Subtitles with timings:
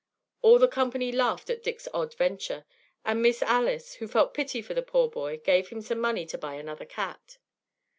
[0.41, 2.65] All the company laughed at Dick's odd venture;
[3.05, 6.39] and Miss Alice, who felt pity for the poor boy, gave him some money to
[6.39, 7.37] buy another cat.